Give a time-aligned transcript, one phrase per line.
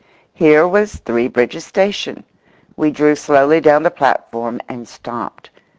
[0.33, 2.23] Here was Three Bridges station.
[2.75, 5.51] We drew slowly down the platform and stopped.